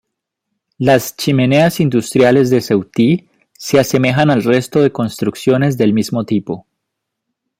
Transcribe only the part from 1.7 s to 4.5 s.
industriales de Ceutí se asemejan al